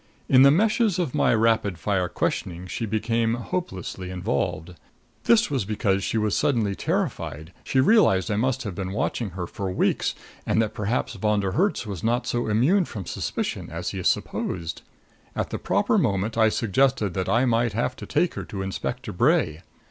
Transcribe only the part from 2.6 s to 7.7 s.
she became hopelessly involved. This was because she was suddenly terrified